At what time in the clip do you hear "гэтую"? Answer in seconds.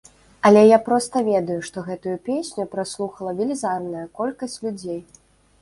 1.89-2.15